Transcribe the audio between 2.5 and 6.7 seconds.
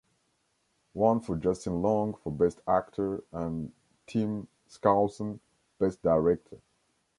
Actor and Tim Skousen Best Director.